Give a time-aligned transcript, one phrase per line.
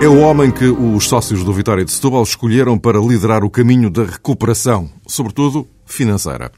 [0.00, 3.90] É o homem que os sócios do Vitória de Setúbal escolheram para liderar o caminho
[3.90, 6.52] da recuperação, sobretudo financeira.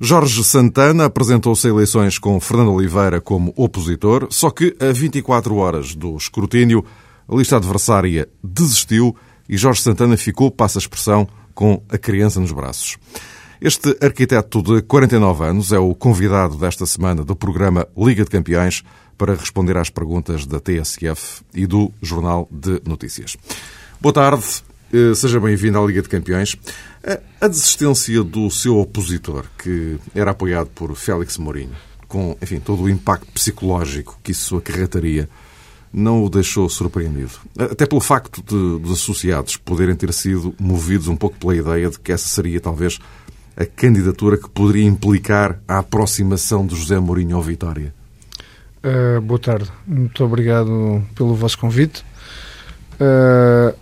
[0.00, 5.96] Jorge Santana apresentou-se a eleições com Fernando Oliveira como opositor, só que a 24 horas
[5.96, 6.84] do escrutínio,
[7.28, 9.14] a lista adversária desistiu
[9.48, 12.96] e Jorge Santana ficou, passa a expressão, com a criança nos braços.
[13.60, 18.84] Este arquiteto de 49 anos é o convidado desta semana do programa Liga de Campeões
[19.18, 23.36] para responder às perguntas da TSF e do Jornal de Notícias.
[24.00, 24.44] Boa tarde,
[24.92, 26.56] eh, seja bem-vindo à Liga de Campeões.
[27.40, 31.74] A desistência do seu opositor, que era apoiado por Félix Mourinho,
[32.06, 35.28] com enfim, todo o impacto psicológico que isso acarretaria,
[35.92, 37.32] não o deixou surpreendido.
[37.58, 41.98] Até pelo facto de, dos associados poderem ter sido movidos um pouco pela ideia de
[41.98, 42.98] que essa seria talvez
[43.56, 47.94] a candidatura que poderia implicar a aproximação de José Mourinho ao Vitória.
[48.84, 49.70] Uh, boa tarde.
[49.86, 52.04] Muito obrigado pelo vosso convite.
[52.94, 53.76] Uh,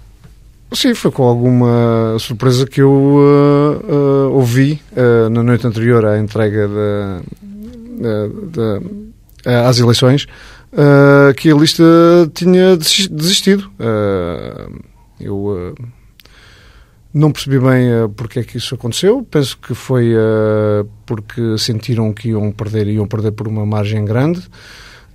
[0.75, 4.80] sim, foi com alguma surpresa que eu uh, ouvi
[5.30, 6.69] na noite anterior à entrega
[9.67, 10.27] às eleições
[11.36, 11.84] que a lista
[12.34, 13.70] tinha desistido.
[15.20, 15.74] eu
[17.17, 19.27] não percebi bem uh, porque é que isso aconteceu.
[19.30, 24.42] Penso que foi uh, porque sentiram que iam perder, iam perder por uma margem grande.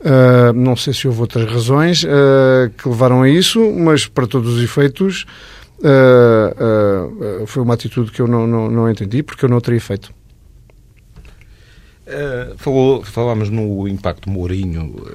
[0.02, 4.56] Uh, não sei se houve outras razões uh, que levaram a isso, mas para todos
[4.56, 5.28] os efeitos
[5.78, 10.12] uh, foi uma atitude que eu não, não, não, entendi, porque eu não teria feito.
[12.58, 15.06] falou, falámos no impacto Mourinho.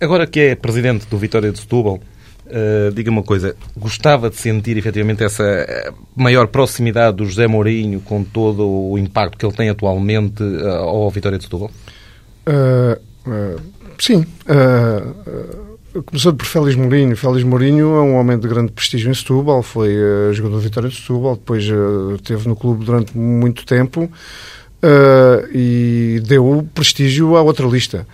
[0.00, 2.00] Agora que é presidente do Vitória de Setúbal,
[2.92, 8.68] diga uma coisa, gostava de sentir efetivamente essa maior proximidade do José Mourinho com todo
[8.68, 10.42] o impacto que ele tem atualmente
[10.80, 11.70] ao Vitória de Setúbal?
[13.98, 14.26] Sim.
[14.46, 17.16] Uh, começando por Félix Mourinho.
[17.16, 20.88] Félix Mourinho é um homem de grande prestígio em Setúbal, foi uh, jogador de Vitória
[20.88, 27.42] de Setúbal, depois uh, esteve no clube durante muito tempo uh, e deu prestígio à
[27.42, 28.06] outra lista.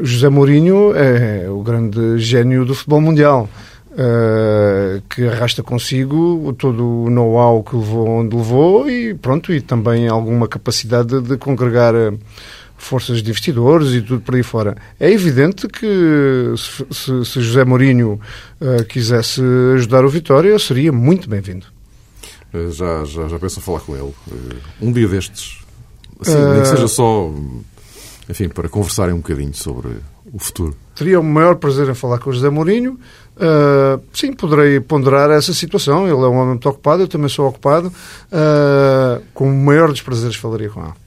[0.00, 3.48] José Mourinho é o grande gênio do futebol mundial.
[3.90, 10.06] Uh, que arrasta consigo todo o know-how que levou onde levou e pronto, e também
[10.06, 11.94] alguma capacidade de, de congregar
[12.76, 14.76] forças de investidores e tudo por aí fora.
[14.98, 18.20] É evidente que se, se José Mourinho
[18.60, 19.42] uh, quisesse
[19.74, 21.66] ajudar o Vitória, seria muito bem-vindo.
[22.52, 24.12] Uh, já, já, já penso falar com ele.
[24.28, 25.58] Uh, um dia destes,
[26.20, 27.32] assim, nem que seja só,
[28.28, 29.96] enfim, para conversarem um bocadinho sobre
[30.32, 30.76] o futuro.
[30.94, 32.98] Teria o maior prazer em falar com o José Mourinho.
[33.36, 36.04] Uh, sim, poderei ponderar essa situação.
[36.04, 37.88] Ele é um homem muito ocupado, eu também sou ocupado.
[37.88, 41.05] Uh, com o maior dos prazeres falaria com ele.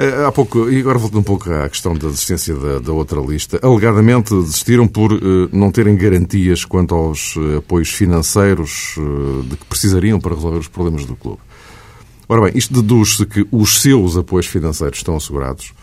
[0.00, 3.20] Eh, há pouco, e agora voltando um pouco à questão da desistência da, da outra
[3.20, 9.58] lista, alegadamente desistiram por uh, não terem garantias quanto aos uh, apoios financeiros uh, de
[9.58, 11.40] que precisariam para resolver os problemas do clube.
[12.26, 15.74] Ora bem, isto deduz-se que os seus apoios financeiros estão assegurados.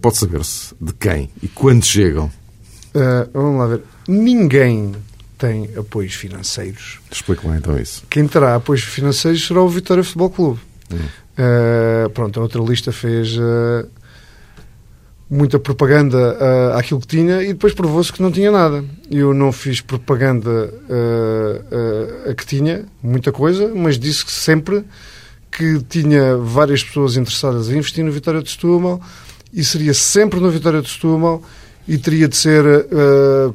[0.00, 2.30] pode saber-se de quem e quando chegam?
[3.34, 3.82] vamos lá ver.
[4.06, 4.94] Ninguém
[5.36, 7.00] tem apoios financeiros.
[7.10, 8.04] Explique lá então isso.
[8.08, 10.60] Quem terá apoios financeiros será o Vitória Futebol Clube.
[10.92, 10.98] Hum.
[11.40, 13.88] Uh, pronto, a outra lista fez uh,
[15.30, 18.84] muita propaganda uh, àquilo que tinha e depois provou-se que não tinha nada.
[19.10, 20.70] Eu não fiz propaganda
[22.28, 24.84] a que tinha, muita coisa, mas disse que sempre
[25.50, 29.00] que tinha várias pessoas interessadas em investir no Vitória de Setúbal
[29.52, 31.42] e seria sempre no Vitória de Setúbal
[31.88, 32.64] e teria de ser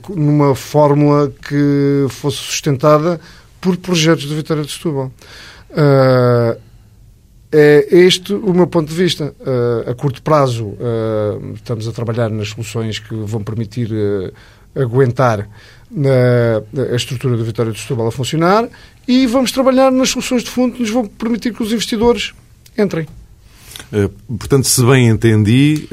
[0.10, 3.20] numa fórmula que fosse sustentada
[3.62, 5.12] por projetos do Vitória de Setúbal.
[7.58, 9.34] É este o meu ponto de vista.
[9.40, 14.34] Uh, a curto prazo, uh, estamos a trabalhar nas soluções que vão permitir uh,
[14.78, 15.48] aguentar
[16.92, 18.68] a estrutura da Vitória de Setúbal a funcionar
[19.08, 22.34] e vamos trabalhar nas soluções de fundo que nos vão permitir que os investidores
[22.78, 23.08] entrem.
[24.28, 25.88] Portanto, se bem entendi,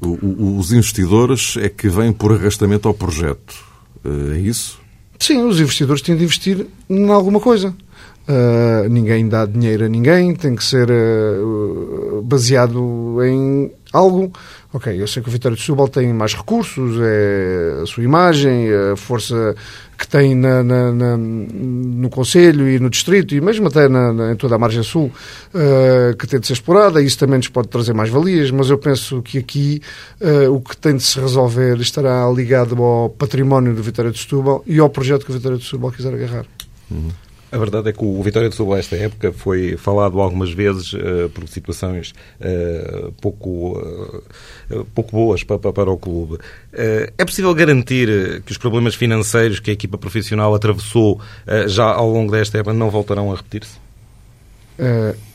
[0.00, 3.54] os investidores é que vêm por arrastamento ao projeto.
[4.34, 4.80] É isso?
[5.20, 7.72] Sim, os investidores têm de investir em alguma coisa.
[8.22, 14.32] Uh, ninguém dá dinheiro a ninguém, tem que ser uh, baseado em algo.
[14.72, 18.68] Ok, eu sei que o Vitória de Setúbal tem mais recursos, é a sua imagem,
[18.92, 19.56] a força
[19.98, 24.54] que tem na, na, na, no Conselho e no Distrito, e mesmo até em toda
[24.54, 25.10] a margem sul,
[25.52, 28.78] uh, que tem de ser explorada, isso também nos pode trazer mais valias, mas eu
[28.78, 29.82] penso que aqui
[30.48, 34.78] o que tem de se resolver estará ligado ao património do Vitória de Setúbal e
[34.78, 36.46] ao projeto que o Vitória de Setúbal quiser agarrar.
[36.88, 37.10] Uhum.
[37.52, 41.28] A verdade é que o Vitória de Setúbal, esta época, foi falado algumas vezes uh,
[41.34, 46.38] por situações uh, pouco, uh, pouco boas para, para o clube.
[46.72, 51.20] é possível garantir que os problemas financeiros que a equipa profissional atravessou
[51.66, 53.82] já ao longo desta época não voltarão a repetir-se?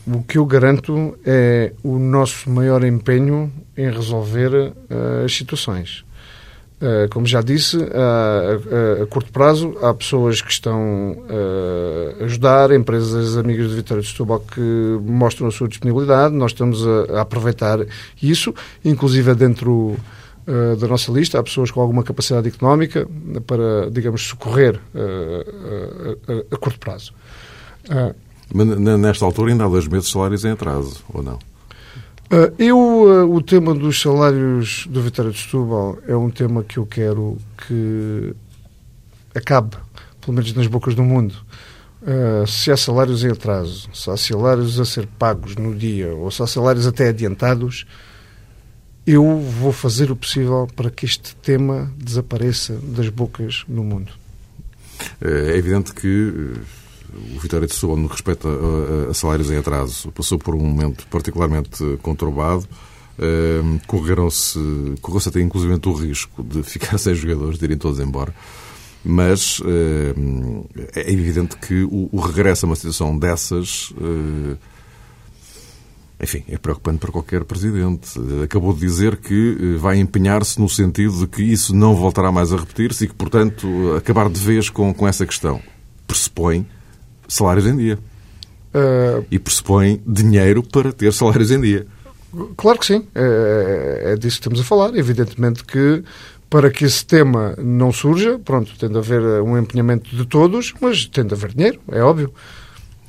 [0.07, 4.73] o que eu garanto é o nosso maior empenho em resolver
[5.23, 6.03] as situações.
[6.79, 12.71] Uh, como já disse, a, a, curto prazo há pessoas que estão uh, a ajudar,
[12.71, 14.61] empresas amigas de Vitória de Setúbal que
[15.01, 17.79] mostram a sua disponibilidade, nós estamos a, a aproveitar
[18.21, 18.53] isso,
[18.85, 19.95] inclusive dentro
[20.47, 23.07] uh, da nossa lista há pessoas com alguma capacidade económica
[23.47, 24.79] para, digamos, socorrer
[26.53, 27.11] a, curto prazo.
[28.53, 28.67] Mas
[28.99, 31.39] nesta altura ainda há dois meses de salários em atraso, ou não?
[32.29, 36.77] Uh, eu, uh, o tema dos salários do Vitória de Setúbal é um tema que
[36.77, 38.35] eu quero que
[39.33, 39.77] acabe,
[40.19, 41.35] pelo menos nas bocas do mundo.
[42.01, 46.29] Uh, se há salários em atraso, se há salários a ser pagos no dia, ou
[46.29, 47.85] se há salários até adiantados,
[49.05, 54.11] eu vou fazer o possível para que este tema desapareça das bocas no mundo.
[55.21, 56.59] É evidente que o
[57.41, 61.07] Vitória de Setúbal, no que respeita a, a, salários em atraso, passou por um momento
[61.07, 62.67] particularmente conturbado.
[63.17, 64.59] Uh, correram-se,
[65.01, 68.33] correu-se até inclusive o risco de ficar sem jogadores, de irem todos embora.
[69.03, 69.65] Mas uh,
[70.93, 74.57] é evidente que o, regresso a uma situação dessas, uh,
[76.21, 78.19] enfim, é preocupante para qualquer presidente.
[78.43, 82.57] Acabou de dizer que vai empenhar-se no sentido de que isso não voltará mais a
[82.57, 85.59] repetir-se e que, portanto, acabar de vez com, com essa questão.
[86.05, 86.65] Pressupõe
[87.27, 87.99] salários em dia.
[88.73, 89.25] Uh...
[89.31, 91.87] E pressupõe dinheiro para ter salários em dia.
[92.55, 93.07] Claro que sim.
[93.15, 94.95] É, é, é disso que estamos a falar.
[94.95, 96.03] Evidentemente que
[96.49, 101.05] para que esse tema não surja, pronto, tem de haver um empenhamento de todos, mas
[101.05, 102.33] tem de haver dinheiro, é óbvio.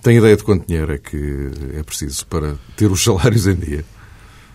[0.02, 3.84] Tem ideia de quanto dinheiro é que é preciso para ter os salários em dia?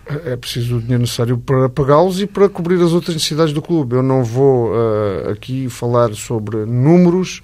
[0.06, 3.62] É, é preciso o dinheiro necessário para pagá-los e para cobrir as outras necessidades do
[3.62, 3.96] clube.
[3.96, 7.42] Eu não vou uh, aqui falar sobre números,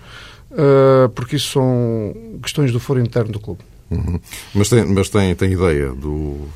[0.51, 3.61] uh, porque isso são questões do foro interno do clube.
[3.91, 4.21] Uhum.
[4.55, 6.49] Mas, tem, mas tem, tem ideia do,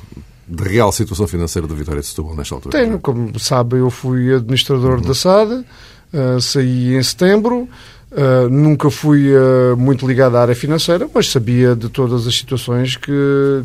[0.47, 2.79] da real situação financeira da Vitória de Setúbal nesta altura?
[2.79, 5.03] Tenho, como sabe, eu fui administrador uhum.
[5.03, 7.69] da SAD, uh, saí em setembro,
[8.13, 12.97] uh, nunca fui uh, muito ligado à área financeira, mas sabia de todas as situações
[12.97, 13.13] que,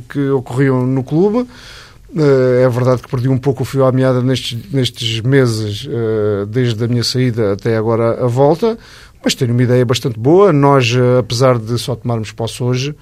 [0.10, 1.48] que ocorriam no clube.
[2.16, 5.88] é verdade que perdi um pouco o fio à meada nestes, nestes meses,
[6.48, 8.80] desde a minha saída até agora a volta,
[9.24, 10.52] mas tenho uma ideia bastante boa.
[10.54, 12.96] Nós, eh, apesar de só tomarmos posse hoje,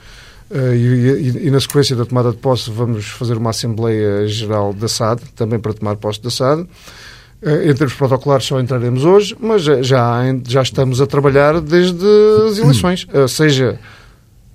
[0.49, 4.71] Uh, e, e, e, na sequência da tomada de posse vamos fazer uma Assembleia Geral
[4.71, 6.61] da SAD, também para tomar posse da SAD.
[6.61, 12.05] Uh, em termos protocolares só entraremos hoje, mas já, já estamos a trabalhar desde
[12.49, 13.77] as eleições, uh, seja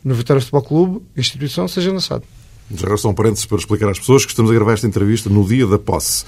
[0.03, 2.25] no Vitória Futebol Clube, instituição, seja na SAD.
[2.75, 5.29] Já agora são um parênteses para explicar às pessoas que estamos a gravar esta entrevista
[5.29, 6.25] no dia da posse.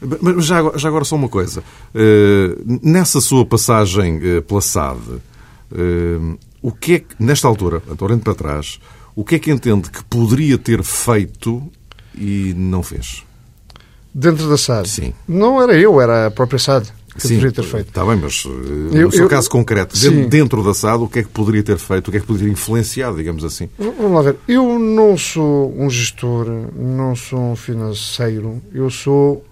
[0.00, 1.62] Mas já agora, já agora só uma coisa.
[1.94, 8.22] Uh, nessa sua passagem uh, pela SAD, uh, o que é que, nesta altura, olhando
[8.22, 8.80] para trás,
[9.14, 11.62] o que é que entende que poderia ter feito
[12.14, 13.24] e não fez?
[14.12, 14.88] Dentro da SAD?
[14.88, 15.14] Sim.
[15.28, 17.88] Não era eu, era a própria SAD que sim, poderia ter feito.
[17.88, 20.28] Está bem, mas eu, no seu eu, caso concreto, sim.
[20.28, 22.48] dentro da SAD, o que é que poderia ter feito, o que é que poderia
[22.48, 23.68] ter influenciado, digamos assim?
[23.78, 24.36] Vamos lá ver.
[24.46, 29.44] Eu não sou um gestor, não sou um financeiro, eu sou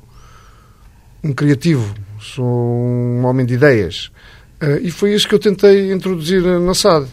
[1.23, 4.11] um criativo, sou um homem de ideias.
[4.63, 7.07] Uh, e foi isso que eu tentei introduzir na SAD.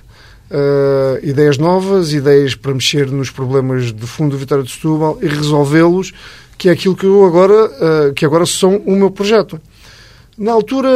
[0.50, 5.28] Uh, ideias novas, ideias para mexer nos problemas de fundo do Vitória de Setúbal e
[5.28, 6.14] resolvê-los,
[6.58, 9.60] que é aquilo que eu agora, uh, que agora são o meu projeto.
[10.38, 10.90] Na altura,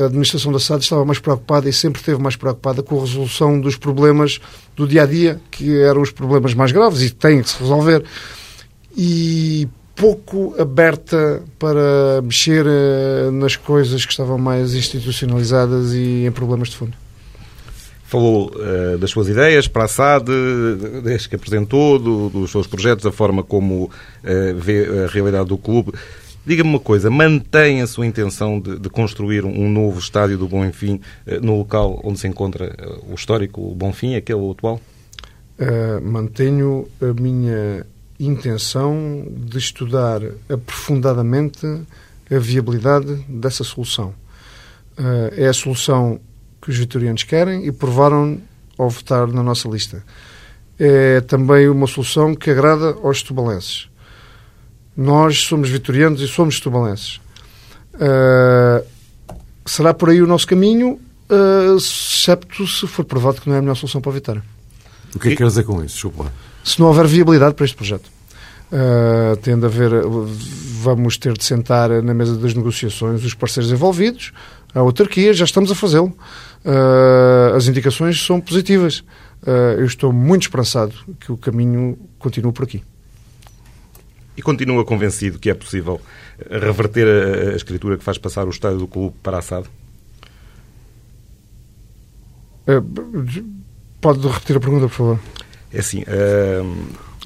[0.00, 3.60] a administração da SAD estava mais preocupada e sempre esteve mais preocupada com a resolução
[3.60, 4.38] dos problemas
[4.76, 8.04] do dia a dia, que eram os problemas mais graves e têm que se resolver.
[8.96, 16.68] E pouco aberta para mexer uh, nas coisas que estavam mais institucionalizadas e em problemas
[16.68, 16.96] de fundo.
[18.04, 20.30] Falou uh, das suas ideias para a SAD,
[21.02, 23.90] desde que apresentou, do, dos seus projetos, da forma como uh,
[24.56, 25.92] vê a realidade do clube.
[26.44, 31.00] Diga-me uma coisa, mantém a sua intenção de, de construir um novo estádio do Bonfim
[31.40, 32.74] no local onde se encontra
[33.08, 34.80] o histórico Bonfim, aquele atual?
[36.02, 37.86] mantenho a minha
[38.26, 41.66] intenção de estudar aprofundadamente
[42.30, 44.14] a viabilidade dessa solução.
[44.98, 46.20] Uh, é a solução
[46.60, 48.40] que os vitorianos querem e provaram
[48.78, 50.02] ao votar na nossa lista.
[50.78, 53.88] É também uma solução que agrada aos tubalenses.
[54.96, 57.20] Nós somos vitorianos e somos tubalenses.
[57.94, 58.84] Uh,
[59.66, 61.00] será por aí o nosso caminho?
[61.32, 64.42] uh, excepto se for provado que não é a melhor solução para a Vitória.
[65.14, 65.94] O que é que quer dizer com isso?
[65.94, 66.32] Desculpa lá.
[66.64, 68.08] Se não houver viabilidade para este projeto.
[68.72, 69.90] Uh, tende a haver,
[70.80, 74.32] vamos ter de sentar na mesa das negociações os parceiros envolvidos,
[74.74, 76.16] a autarquia, já estamos a fazê-lo.
[76.64, 79.00] Uh, as indicações são positivas.
[79.42, 82.82] Uh, eu estou muito esperançado que o caminho continue por aqui.
[84.34, 86.00] E continua convencido que é possível
[86.48, 89.68] reverter a, a escritura que faz passar o estádio do clube para a SAD?
[94.02, 95.20] Pode repetir a pergunta, por favor?
[95.72, 96.04] É assim.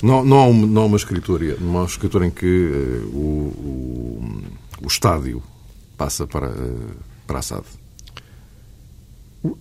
[0.03, 3.17] Não, não, há uma, não há uma escritura, não há uma escritura em que uh,
[3.17, 3.21] o,
[3.59, 4.43] o,
[4.83, 5.43] o, estádio
[5.97, 6.91] passa para, uh,
[7.27, 7.65] para a SAD.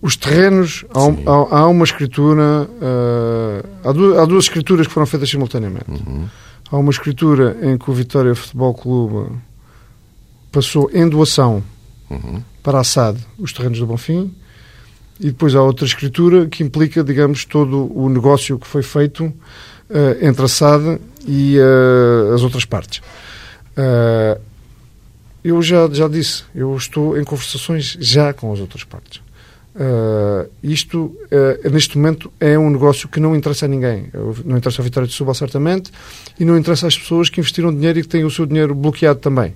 [0.02, 5.06] Os terrenos, há, há, há, uma escritura, uh, há, duas, há, duas, escrituras que foram
[5.06, 5.90] feitas simultaneamente.
[5.90, 6.28] Uhum.
[6.70, 9.36] Há uma escritura em que o Vitória Futebol Clube
[10.52, 11.62] passou em doação
[12.10, 12.42] uhum.
[12.62, 14.34] para a SAD os terrenos do Bonfim
[15.20, 19.32] e depois há outra escritura que implica, digamos, todo o negócio que foi feito uh,
[20.20, 22.98] entre a SAD e uh, as outras partes.
[23.76, 24.40] Uh,
[25.42, 29.24] eu já, já disse, eu estou em conversações já com as outras partes.
[30.62, 31.14] Isto,
[31.70, 34.10] neste momento, é um negócio que não interessa a ninguém.
[34.44, 35.92] Não interessa a Vitória de Setúbal, certamente,
[36.40, 39.20] e não interessa às pessoas que investiram dinheiro e que têm o seu dinheiro bloqueado
[39.20, 39.54] também.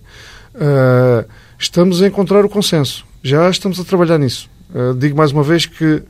[1.59, 3.05] Estamos a encontrar o consenso.
[3.23, 4.49] Já estamos a trabalhar nisso.
[4.99, 6.03] Digo mais uma vez que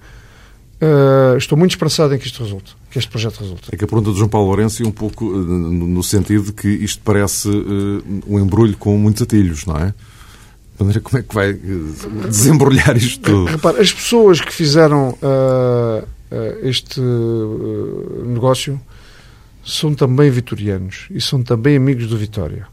[0.82, 3.68] Uh, estou muito esperançado em que isto resulte, que este projeto resulte.
[3.70, 6.52] É que a pergunta de João Paulo Lourenço é um pouco uh, no sentido de
[6.54, 9.88] que isto parece uh, um embrulho com muitos atilhos, não é?
[9.88, 13.50] De maneira como é que vai desembrulhar isto tudo?
[13.50, 15.14] Repara, as pessoas que fizeram
[16.62, 16.98] este
[18.24, 18.80] negócio
[19.62, 22.66] são também vitorianos e são também amigos do Vitória.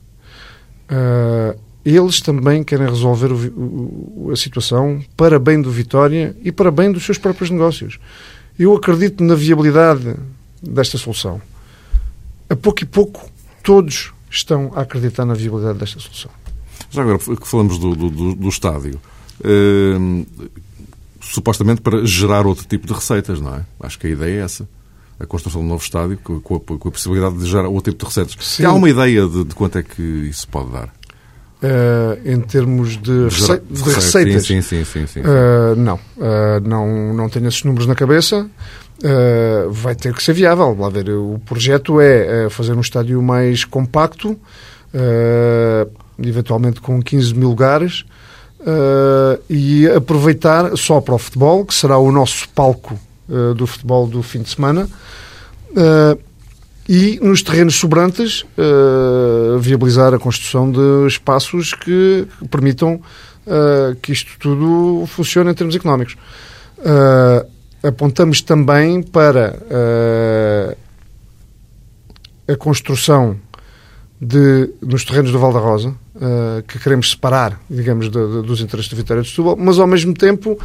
[1.87, 6.91] Eles também querem resolver o, o, a situação para bem do Vitória e para bem
[6.91, 7.97] dos seus próprios negócios.
[8.59, 10.13] Eu acredito na viabilidade
[10.61, 11.41] desta solução.
[12.49, 13.31] A pouco e pouco,
[13.63, 16.29] todos estão a acreditar na viabilidade desta solução.
[16.89, 18.99] Já agora que falamos do, do, do estádio,
[19.41, 20.25] eh,
[21.21, 23.65] supostamente para gerar outro tipo de receitas, não é?
[23.79, 24.67] Acho que a ideia é essa.
[25.17, 28.03] A construção de um novo estádio com a, com a possibilidade de gerar outro tipo
[28.03, 28.35] de receitas.
[28.45, 28.65] Sim.
[28.65, 30.93] Há uma ideia de, de quanto é que isso pode dar?
[31.57, 34.45] Uh, em termos de, rece de receitas.
[34.45, 35.07] Sim, sim, sim.
[35.07, 38.47] sim, uh, não, uh, não, não tenho esses números na cabeça.
[39.71, 40.77] vai ter que ser viável.
[40.79, 44.37] Lá ver, o projeto é fazer um estádio mais compacto,
[46.23, 48.05] eventualmente com 15 mil lugares,
[49.49, 52.99] e aproveitar só para o futebol, que será o nosso palco
[53.55, 54.87] do futebol do fim de semana
[56.87, 63.01] e nos terrenos sobrantes uh, viabilizar a construção de espaços que permitam
[63.45, 66.15] uh, que isto tudo funcione em termos económicos.
[66.77, 67.45] Uh,
[67.83, 69.59] apontamos também para
[72.47, 73.37] a construção
[74.19, 75.93] de, nos terrenos do Val da Rosa,
[76.67, 80.13] que queremos separar, digamos, de, de, dos interesses da Vitória de Setúbal, mas ao mesmo
[80.13, 80.59] tempo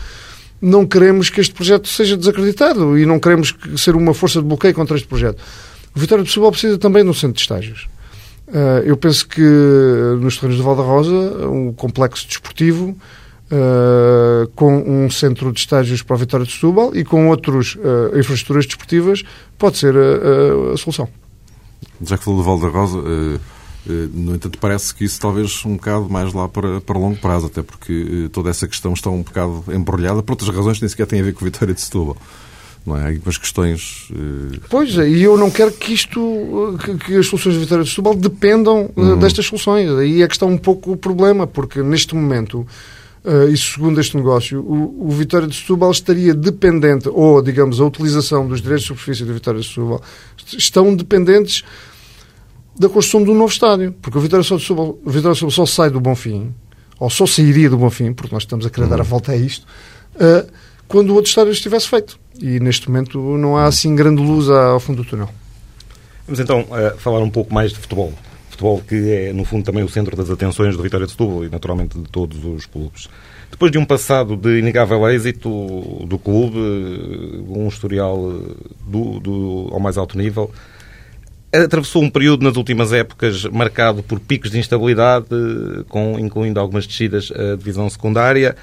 [0.60, 4.74] não queremos que este projeto seja desacreditado e não queremos ser uma força de bloqueio
[4.74, 5.42] contra este projeto.
[5.94, 7.88] O Vitória de Setúbal precisa também de um centro de estágios.
[8.48, 9.40] Uh, eu penso que
[10.20, 16.16] nos terrenos de Valda Rosa, um complexo desportivo uh, com um centro de estágios para
[16.16, 19.22] a Vitória de Setúbal e com outras uh, infraestruturas desportivas
[19.58, 21.08] pode ser a, a, solução.
[22.04, 22.98] Já que falou de Valda Rosa,
[24.12, 27.62] no entanto, parece que isso talvez um bocado mais lá para, para longo prazo, até
[27.62, 31.20] porque toda essa questão está um bocado embrulhada por outras razões que nem sequer têm
[31.20, 32.16] a ver com a Vitória de Setúbal
[32.84, 33.04] não é?
[33.04, 34.08] Há algumas questões.
[34.10, 34.60] Uh...
[34.68, 37.90] Pois é, e eu não quero que isto, que, que as soluções de Vitória de
[37.90, 39.18] Setúbal dependam eh, uhum.
[39.18, 39.88] destas soluções.
[39.90, 42.66] Aí é que está um pouco o problema, porque neste momento,
[43.24, 47.84] uh, e segundo este negócio, o, o Vitória de Setúbal estaria dependente, ou digamos, a
[47.84, 50.02] utilização dos direitos de superfície da Vitória de Setúbal
[50.58, 51.62] estão dependentes
[52.78, 55.50] da construção de um novo estádio, porque o Vitória de Setúbal, o Vitória de Setúbal
[55.52, 56.52] só sai do Bonfim,
[56.98, 58.90] ou só sairia do Bonfim, porque nós estamos a querer uhum.
[58.90, 59.66] dar a volta a isto,
[60.16, 60.50] uh,
[60.92, 64.78] quando o outro estádio estivesse feito e neste momento não há assim grande luz ao
[64.78, 65.28] fundo do túnel.
[66.26, 68.12] Vamos então uh, falar um pouco mais de futebol.
[68.50, 71.48] Futebol que é, no fundo, também o centro das atenções do Vitória de Setúbal e,
[71.48, 73.08] naturalmente, de todos os clubes.
[73.50, 75.48] Depois de um passado de inegável êxito
[76.06, 76.58] do clube,
[77.48, 78.18] um historial
[78.86, 80.50] do, do, ao mais alto nível,
[81.50, 85.26] atravessou um período nas últimas épocas marcado por picos de instabilidade,
[85.88, 88.54] com, incluindo algumas descidas à divisão secundária,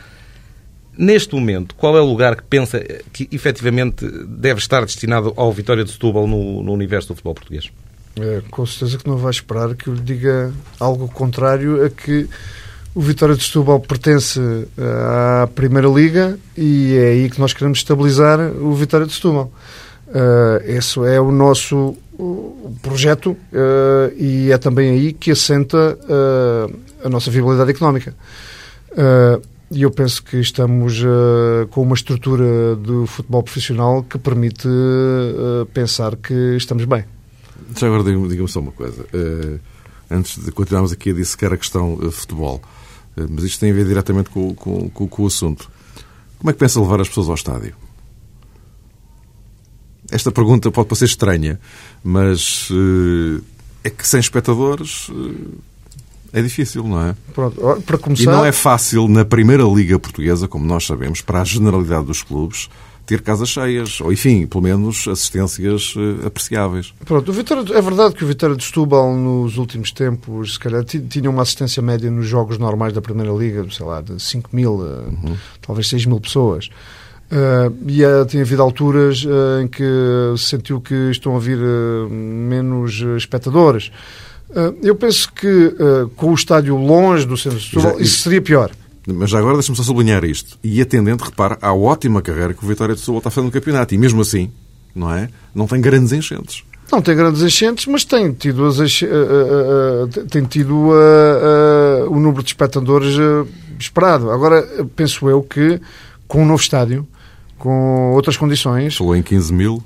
[1.02, 2.78] Neste momento, qual é o lugar que pensa
[3.14, 7.72] que efetivamente deve estar destinado ao Vitória de Setúbal no, no universo do futebol português?
[8.20, 12.28] É, com certeza que não vai esperar que eu lhe diga algo contrário a que
[12.94, 14.42] o Vitória de Setúbal pertence
[14.78, 19.54] à Primeira Liga e é aí que nós queremos estabilizar o Vitória de Setúbal.
[20.10, 21.96] Uh, esse é o nosso
[22.82, 26.76] projeto uh, e é também aí que assenta uh,
[27.06, 28.14] a nossa viabilidade económica.
[29.72, 31.04] E eu penso que estamos
[31.70, 34.68] com uma estrutura do futebol profissional que permite
[35.74, 37.06] pensar que estamos bem.
[37.78, 39.06] Já agora diga-me só uma coisa.
[40.10, 42.62] antes de continuarmos aqui a dissecar a questão uh, futebol,
[43.30, 45.70] mas isto tem a ver diretamente com, com, com, com o assunto.
[46.38, 47.76] Como é que pensa levar as pessoas ao estádio?
[50.10, 51.60] Esta pergunta pode parecer estranha,
[52.04, 53.44] mas uh,
[53.84, 55.60] é que sem espectadores uh,
[56.34, 57.16] é difícil, não é?
[57.34, 58.24] Pronto, para começar...
[58.24, 62.22] E não é fácil na Primeira Liga Portuguesa, como nós sabemos, para a generalidade dos
[62.24, 62.70] clubes,
[63.10, 66.94] ter casas cheias, ou enfim, pelo menos assistências uh, apreciáveis.
[67.06, 70.84] Pronto, o Vitória, é verdade que o Vitória de Setúbal nos últimos tempos, se calhar,
[70.84, 74.74] tinha uma assistência média nos jogos normais da Primeira Liga, sei lá, de 5 mil,
[74.74, 75.36] uhum.
[75.60, 76.70] talvez 6 mil pessoas.
[77.32, 79.84] Uh, e uh, tem havido alturas uh, em que
[80.36, 83.92] se sentiu que estão a vir uh, menos espectadores.
[84.82, 85.74] Eu penso que
[86.16, 88.72] com o estádio longe do centro de Setúbal, isso seria pior.
[89.08, 90.58] Mas já agora deixa-me só sublinhar isto.
[90.64, 93.96] E atendente, repara, à ótima carreira que o Vitória de Setúbal está fazendo no campeonato.
[93.96, 94.52] E mesmo assim,
[94.94, 95.30] não é?
[95.56, 96.64] Não tem grandes enchentes.
[96.92, 98.78] Não tem grandes enchentes, mas tem tido, as,
[100.30, 100.90] tem tido
[102.10, 103.16] o número de espectadores
[103.80, 104.32] esperado.
[104.32, 104.62] Agora,
[104.96, 105.80] penso eu que
[106.28, 107.08] com um novo estádio,
[107.58, 108.96] com outras condições.
[108.98, 109.84] Falou em 15 mil,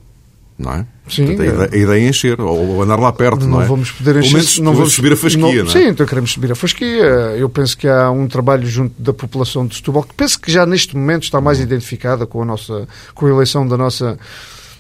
[0.58, 0.86] não é?
[1.10, 1.36] Sim.
[1.36, 3.66] Portanto, a, ideia, é encher, ou, andar lá perto, não, não é?
[3.66, 5.70] Vamos poder encher, menos, não vamos subir a fasquia, não, não, é?
[5.70, 7.04] Sim, então queremos subir a fasquia.
[7.38, 10.66] Eu penso que há um trabalho junto da população de Setúbal, que penso que já
[10.66, 14.18] neste momento está mais identificada com a, nossa, com a eleição da nossa...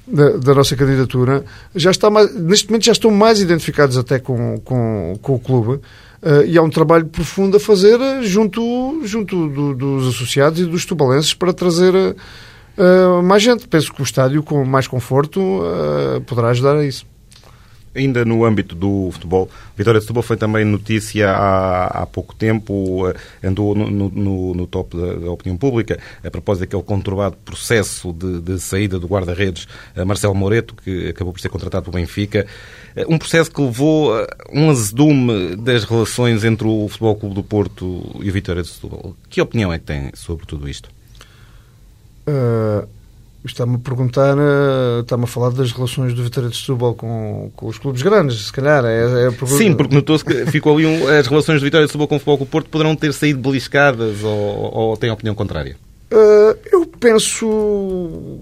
[0.05, 4.59] Da, da, nossa candidatura, já está mais, neste momento já estão mais identificados até com,
[4.59, 5.79] com, com o clube.
[6.21, 10.85] Uh, e há um trabalho profundo a fazer junto, junto do, dos associados e dos
[10.85, 11.93] tubalenses para trazer
[12.77, 13.67] uh, mais gente.
[13.67, 17.05] Penso que o estádio, com mais conforto, uh, poderá ajudar a isso.
[17.95, 23.07] Ainda no âmbito do futebol, Vitória de Setúbal foi também notícia há, há pouco tempo,
[23.07, 28.11] eh, andou no, no, no top da, da, opinião pública, a propósito daquele conturbado processo
[28.11, 29.67] de, de saída do guarda-redes
[30.07, 32.47] Marcelo Moreto, que acabou por ser contratado pelo Benfica.
[33.07, 38.19] Um processo que levou a um azedume das relações entre o Futebol Clube do Porto
[38.23, 39.15] e o Vitória de Setúbal.
[39.29, 40.89] Que opinião é que tem sobre tudo isto?
[42.27, 42.87] Uh,
[43.45, 47.67] está-me a perguntar, uh, está-me a falar das relações do Vitória de Setúbal com, com
[47.67, 48.85] os clubes grandes, se calhar.
[48.85, 49.57] É, é pergunta...
[49.57, 52.19] Sim, porque notou-se que ficou ali um, as relações do Vitória de Setúbal com o
[52.19, 55.75] Futebol com o Porto poderão ter saído beliscadas ou, ou têm opinião contrária?
[56.11, 58.39] Uh, eu penso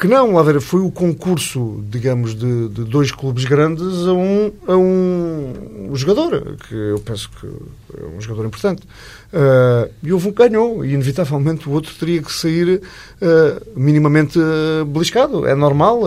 [0.00, 4.50] que não, lá ver, foi o concurso, digamos, de, de, dois clubes grandes a um,
[4.66, 8.82] a um jogador, que eu penso que é um jogador importante.
[9.30, 14.38] Uh, e houve um que ganhou, e inevitavelmente o outro teria que sair uh, minimamente
[14.38, 15.46] uh, beliscado.
[15.46, 16.00] É normal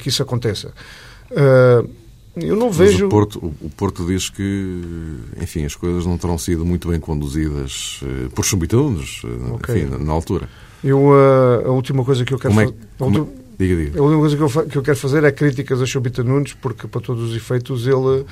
[0.00, 0.72] que isso aconteça.
[2.34, 3.06] eu não vejo.
[3.06, 4.82] o Porto, o Porto diz que,
[5.40, 8.00] enfim, as coisas não terão sido muito bem conduzidas
[8.34, 9.22] por subitunos,
[9.54, 9.84] okay.
[9.84, 10.48] enfim, na altura.
[10.82, 12.74] Eu, a, a última coisa que eu quero fazer.
[13.00, 13.04] É,
[13.58, 13.98] diga, diga.
[13.98, 16.86] A última coisa que eu, que eu quero fazer é críticas a Chobita Nunes, porque,
[16.86, 18.24] para todos os efeitos, ele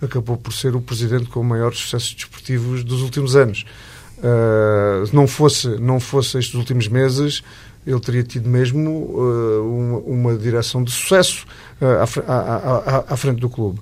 [0.00, 3.64] acabou por ser o presidente com maiores sucessos desportivos dos últimos anos.
[4.18, 7.42] Uh, se não fosse, não fosse estes últimos meses,
[7.84, 11.44] ele teria tido mesmo uh, uma, uma, direção de sucesso
[11.80, 11.86] uh,
[12.26, 13.80] à, à, à, à, frente do clube.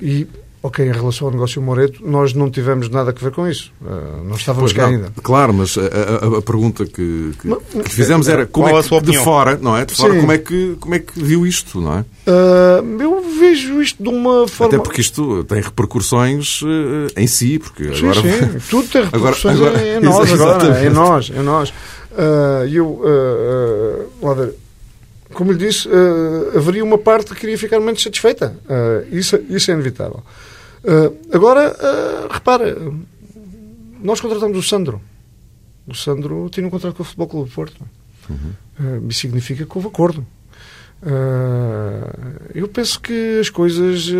[0.00, 0.26] e
[0.66, 3.70] Ok, em relação ao negócio Moreto, nós não tivemos nada a ver com isso.
[3.82, 5.12] Uh, não estávamos pois cá não, ainda.
[5.22, 9.00] Claro, mas a, a, a pergunta que, que, mas, que, fizemos era como é que,
[9.02, 9.84] de fora, não é?
[9.84, 12.00] De fora, como é, que, como é que viu isto, não é?
[12.00, 14.74] Uh, eu vejo isto de uma forma...
[14.74, 18.22] Até porque isto tem repercussões uh, em si, porque sim, agora...
[18.22, 21.74] Sim, tudo tem repercussões agora, agora, em nós agora, em nós, em nós.
[22.72, 24.54] eu, uh, uh, ver,
[25.34, 25.90] como lhe disse,
[26.56, 28.56] haveria uma parte que queria ficar menos satisfeita.
[29.12, 30.22] isso, isso é inevitável.
[30.84, 32.76] Uh, agora, uh, repara,
[34.02, 35.00] nós contratamos o Sandro.
[35.86, 37.80] O Sandro tinha um contrato com o Futebol Clube do Porto.
[38.28, 38.52] Uhum.
[38.78, 40.26] Uh, isso significa que houve acordo.
[42.54, 44.10] eu penso que as coisas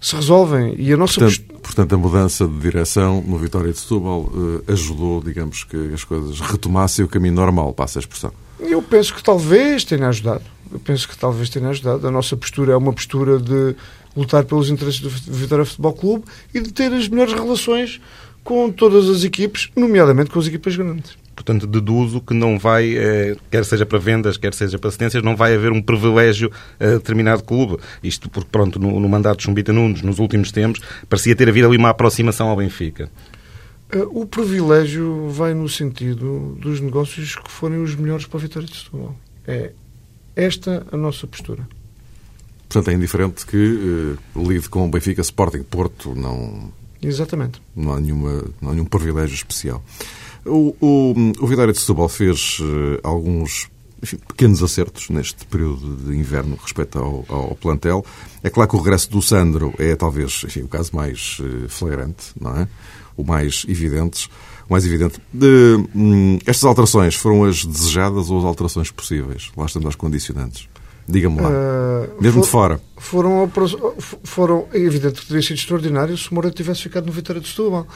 [0.00, 4.30] se resolvem e a nossa portanto, portanto, a mudança de direção no Vitória de Setúbal
[4.66, 8.32] ajudou, digamos, que as coisas retomassem o caminho normal, passa a expressão.
[8.60, 10.44] Eu penso que talvez tenha ajudado.
[10.72, 12.06] Eu penso que talvez tenha ajudado.
[12.06, 13.76] A nossa postura é uma postura de
[14.16, 18.00] lutar pelos interesses do Vitória Futebol Clube e de ter as melhores relações
[18.44, 21.16] com todas as equipes, nomeadamente com as equipas grandes.
[21.34, 25.34] Portanto, deduzo que não vai, eh, quer seja para vendas, quer seja para assistências, não
[25.34, 27.78] vai haver um privilégio a determinado clube.
[28.02, 31.68] Isto porque, pronto, no, no mandato de Chumbita Nunes, nos últimos tempos, parecia ter havido
[31.68, 33.10] ali uma aproximação ao Benfica.
[33.90, 38.68] Eh, o privilégio vai no sentido dos negócios que forem os melhores para a Vitória
[38.68, 39.16] de Setúbal.
[39.46, 39.72] É
[40.36, 41.66] esta a nossa postura.
[42.72, 46.72] Portanto, é indiferente que uh, lide com o Benfica, Sporting, Porto, não...
[47.02, 47.60] Exatamente.
[47.76, 49.84] Não há, nenhuma, não há nenhum privilégio especial.
[50.46, 53.68] O, o, o Vitória de Setúbal fez uh, alguns
[54.02, 58.06] enfim, pequenos acertos neste período de inverno respeito ao, ao, plantel.
[58.42, 62.32] É claro que o regresso do Sandro é talvez enfim, o caso mais uh, flagrante,
[62.40, 62.66] não é?
[63.18, 64.30] O mais evidente.
[64.66, 65.20] O mais evidente.
[65.30, 69.52] De, hum, estas alterações foram as desejadas ou as alterações possíveis?
[69.54, 70.71] Lá estamos aos condicionantes.
[71.08, 71.48] Diga-me lá.
[71.48, 72.80] Uh, Mesmo for, de fora.
[72.96, 73.52] Foram,
[74.22, 74.66] foram.
[74.72, 77.86] É evidente que teria sido extraordinário se o Moura tivesse ficado no Vitória de Setúbal.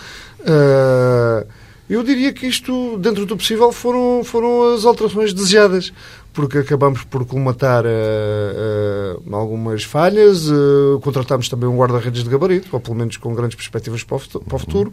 [0.40, 1.47] Uh,
[1.88, 5.92] eu diria que isto, dentro do possível, foram, foram as alterações desejadas,
[6.33, 12.69] porque acabamos por colmatar uh, uh, algumas falhas, uh, contratámos também um guarda-redes de gabarito,
[12.73, 14.45] ou pelo menos com grandes perspectivas para o futuro.
[14.45, 14.92] Para o futuro.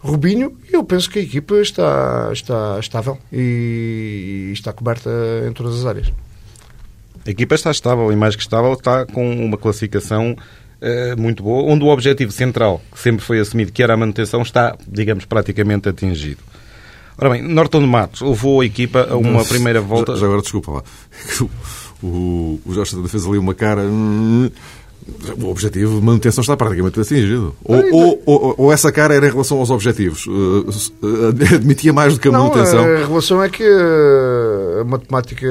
[0.00, 5.10] Rubinho, eu penso que a equipa está, está estável e, e está coberta
[5.46, 6.10] em todas as áreas.
[7.28, 10.34] A equipa está estável e mais que estável está com uma classificação
[10.80, 14.40] uh, muito boa, onde o objetivo central, que sempre foi assumido, que era a manutenção,
[14.40, 16.40] está, digamos, praticamente atingido.
[17.18, 20.14] Ora bem, Norton de Matos levou a equipa a uma Nossa, primeira volta.
[20.14, 20.82] Já, já agora, desculpa lá.
[22.00, 23.82] O, o Jorge fez ali uma cara.
[25.40, 27.54] O objetivo de manutenção está praticamente atingido.
[27.64, 30.26] Ou, ou, ou, ou, essa cara era em relação aos objetivos?
[30.26, 30.66] Uh,
[31.54, 32.84] admitia mais do que a não, manutenção?
[32.84, 33.64] A relação é que
[34.80, 35.46] a matemática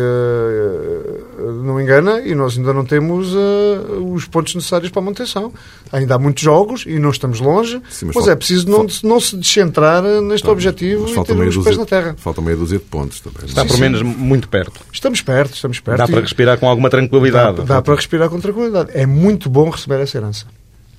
[1.64, 5.52] não engana e nós ainda não temos uh, os pontos necessários para a manutenção.
[5.92, 8.88] Ainda há muitos jogos e não estamos longe, Sim, mas, mas falta, é preciso não,
[9.04, 12.16] não se descentrar neste tá, objetivo e ter os dúzia, pés na terra.
[12.18, 13.46] Falta meia dúzia de pontos também.
[13.46, 14.80] Está, por menos, muito perto.
[14.92, 15.98] Estamos perto, estamos perto.
[15.98, 17.58] Dá para respirar com alguma tranquilidade.
[17.58, 18.92] Dá, dá para respirar com tranquilidade.
[18.94, 20.46] É muito bom receber essa herança.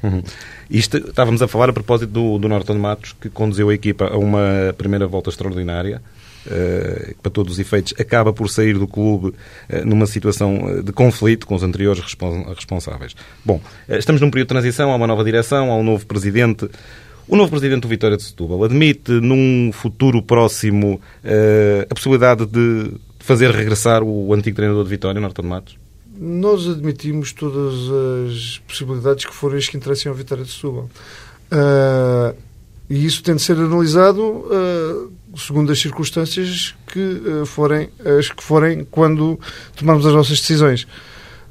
[0.02, 0.22] Uhum.
[0.70, 4.16] Isto, estávamos a falar a propósito do, do Norton Matos, que conduziu a equipa a
[4.16, 6.00] uma primeira volta extraordinária.
[6.46, 9.34] Uh, para todos os efeitos, acaba por sair do clube uh,
[9.84, 12.02] numa situação de conflito com os anteriores
[12.56, 13.14] responsáveis.
[13.44, 16.66] Bom, uh, estamos num período de transição, há uma nova direção, há um novo presidente.
[17.26, 20.98] O novo presidente do Vitória de Setúbal admite, num futuro próximo,
[21.90, 25.76] a possibilidade de fazer regressar o antigo treinador de Vitória, Norton Matos?
[26.18, 27.74] Nós admitimos todas
[28.26, 30.90] as possibilidades que forem as que interessem ao Vitória de Setúbal.
[31.52, 32.36] Uh,
[32.90, 38.42] e isso tem de ser analisado uh, segundo as circunstâncias que uh, forem as que
[38.42, 39.38] forem quando
[39.76, 40.86] tomarmos as nossas decisões.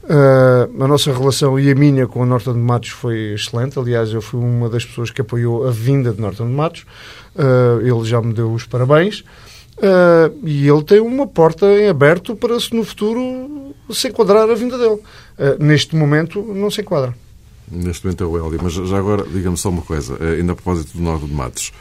[0.09, 3.77] A nossa relação e a minha com o Norton de Matos foi excelente.
[3.77, 6.85] Aliás, eu fui uma das pessoas que apoiou a vinda de Norton de Matos.
[7.81, 9.25] ele já me deu os parabéns.
[9.77, 14.55] Uh, e ele tem uma porta em aberto para se no futuro se enquadrar a
[14.55, 14.99] vinda dele.
[15.37, 17.15] Uh, neste momento não se enquadra.
[17.69, 20.55] Neste momento é o Hélio, mas já agora, diga-me só uma coisa, uh, ainda a
[20.55, 21.71] propósito do Norte de Matos.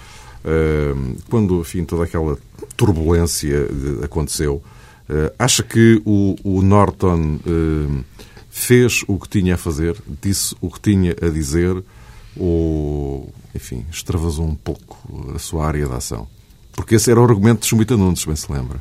[1.30, 2.37] quando, enfim, toda aquela
[2.76, 3.66] turbulência
[4.02, 4.62] aconteceu,
[5.38, 7.40] acha que o, o Norton
[8.50, 11.82] fez o que tinha a fazer, disse o que tinha a dizer,
[12.37, 14.98] ou, enfim, extravasou um pouco
[15.35, 16.28] a sua área de ação?
[16.76, 18.78] Porque esse era o argumento de Chumita Nunes, bem se lembra.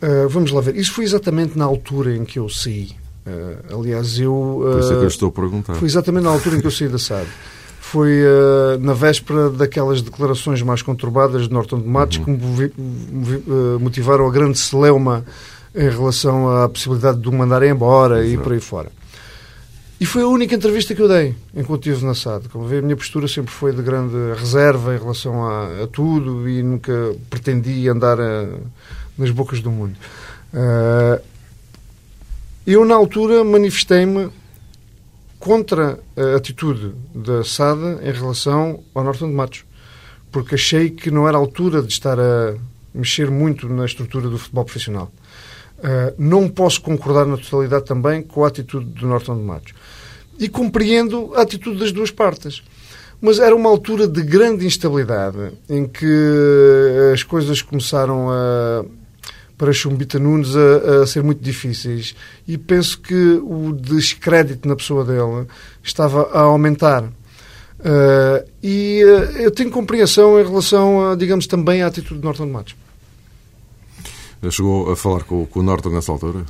[0.00, 0.76] Uh, vamos lá ver.
[0.76, 2.92] Isso foi exatamente na altura em que eu saí.
[3.26, 4.32] Uh, aliás, eu.
[4.32, 5.74] Uh, Por isso é que eu estou a perguntar.
[5.74, 7.26] Foi exatamente na altura em que eu saí da SAD.
[7.80, 8.22] Foi
[8.80, 12.24] na véspera daquelas declarações mais conturbadas de Norton de Matos uhum.
[12.24, 12.72] que
[13.78, 15.24] motivaram a grande celeuma
[15.72, 18.40] em relação à possibilidade de o mandarem embora Exato.
[18.40, 18.90] e por aí fora.
[20.04, 22.50] E foi a única entrevista que eu dei enquanto estive na SAD.
[22.50, 26.46] Como vê, a minha postura sempre foi de grande reserva em relação a, a tudo
[26.46, 28.46] e nunca pretendi andar a,
[29.16, 29.96] nas bocas do mundo.
[30.52, 31.24] Uh,
[32.66, 34.28] eu, na altura, manifestei-me
[35.38, 39.64] contra a atitude da SAD em relação ao Norton de Matos,
[40.30, 42.54] porque achei que não era a altura de estar a
[42.92, 45.10] mexer muito na estrutura do futebol profissional.
[45.78, 49.74] Uh, não posso concordar na totalidade também com a atitude do Norton de Matos
[50.38, 52.62] e compreendo a atitude das duas partes.
[53.20, 56.06] Mas era uma altura de grande instabilidade, em que
[57.12, 58.84] as coisas começaram a,
[59.56, 62.14] para Chumbita Nunes a, a, ser muito difíceis.
[62.46, 65.46] E penso que o descrédito na pessoa dele
[65.82, 67.04] estava a aumentar.
[67.04, 72.46] Uh, e uh, eu tenho compreensão em relação, a, digamos, também à atitude de Norton
[72.46, 72.76] de Matos.
[74.50, 76.44] Chegou a falar com, com o Norton nessa altura?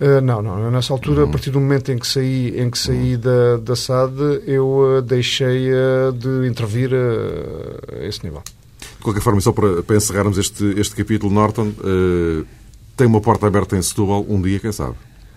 [0.00, 0.70] Uh, não, não.
[0.70, 1.28] Nessa altura, uhum.
[1.28, 3.20] a partir do momento em que saí, em que saí uhum.
[3.20, 8.42] da, da SAD, eu uh, deixei uh, de intervir a esse nível.
[9.02, 11.72] qualquer forma, só para, para encerrarmos este, este capítulo, Norton,
[12.96, 14.94] tem uma porta aberta em Setúbal um dia, quem sabe?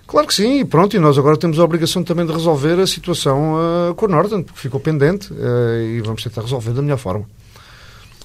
[0.08, 2.88] Claro que sim, e pronto, e nós agora temos a obrigação também de resolver a
[2.88, 7.26] situação com o Norton, porque ficou pendente, e vamos tentar resolver da melhor forma.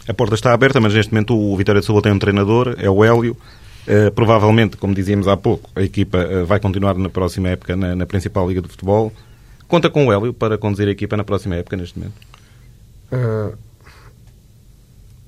[0.09, 2.91] A porta está aberta, mas neste momento o Vitória de Setúbal tem um treinador, é
[2.91, 3.37] o Hélio.
[3.87, 8.07] Uh, provavelmente, como dizíamos há pouco, a equipa vai continuar na próxima época na, na,
[8.07, 9.13] principal Liga de Futebol.
[9.67, 12.15] Conta com o Hélio para conduzir a equipa na próxima época, neste momento?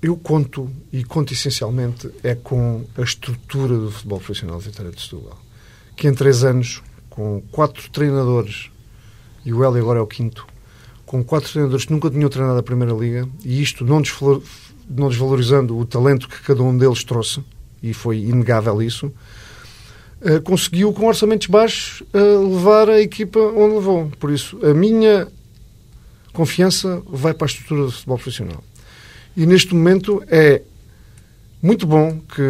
[0.00, 5.00] eu conto, e conto essencialmente, é com a estrutura do futebol profissional de Vitória de
[5.00, 5.38] Setúbal
[5.96, 8.70] que em três anos, com quatro treinadores,
[9.44, 10.46] e o Hélio agora é o quinto,
[11.06, 14.02] com quatro treinadores que nunca tinham treinado a Primeira Liga, e isto não,
[14.88, 17.42] não desvalorizando o talento que cada um deles trouxe,
[17.82, 19.12] e foi inegável isso,
[20.22, 24.10] uh, conseguiu, com orçamentos baixos, uh, levar a equipa onde levou.
[24.18, 25.28] Por isso, a minha
[26.32, 28.64] confiança vai para a estrutura do futebol profissional.
[29.36, 30.62] E neste momento é
[31.64, 32.42] muito bom que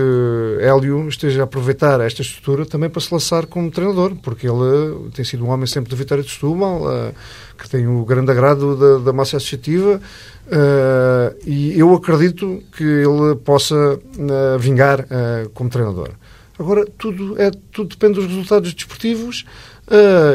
[0.60, 5.24] Hélio esteja a aproveitar esta estrutura também para se lançar como treinador, porque ele tem
[5.24, 7.14] sido um homem sempre de Vitória de Setúbal, uh,
[7.56, 10.00] que tem o grande agrado da, da massa associativa,
[10.48, 15.06] uh, e eu acredito que ele possa uh, vingar
[15.54, 16.10] como treinador.
[16.58, 19.44] Agora, tudo, é, tudo depende dos resultados desportivos